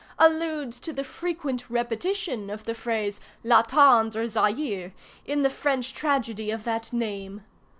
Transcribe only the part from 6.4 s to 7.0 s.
of that